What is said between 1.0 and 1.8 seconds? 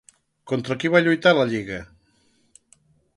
lluitar la lliga?